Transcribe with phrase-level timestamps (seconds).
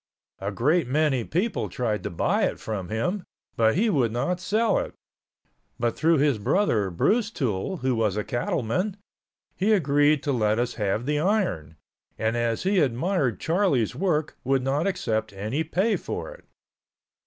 [0.39, 3.23] A great many people tried to buy it from him,
[3.55, 4.95] but he would not sell it,
[5.79, 8.97] but through his brother, Bruce Toole, who was a cattleman,
[9.55, 11.75] he agreed to let us have the iron,
[12.17, 16.45] and as he admired Charlie's work would not accept any pay for it.